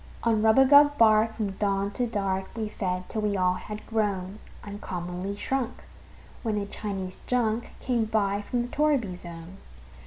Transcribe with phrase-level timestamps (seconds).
[0.23, 5.35] On rubagub bark, from dawn to dark, We fed, till we all had grown Uncommonly
[5.35, 5.83] shrunk,
[6.41, 9.57] when a Chinese junk Came by from the torriby zone.